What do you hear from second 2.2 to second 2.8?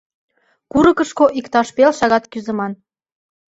кӱзыман.